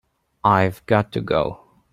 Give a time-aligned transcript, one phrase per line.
[0.43, 1.59] I've got to go.